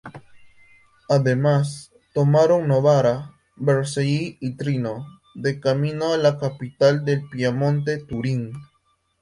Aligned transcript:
Además, 1.09 1.91
tomaron 2.15 2.67
Novara, 2.67 3.35
Vercelli 3.55 4.35
y 4.41 4.55
Trino, 4.57 5.05
de 5.35 5.59
camino 5.59 6.13
a 6.13 6.17
la 6.17 6.39
capital 6.39 7.05
del 7.05 7.29
Piamonte: 7.29 7.99
Turín. 8.03 8.51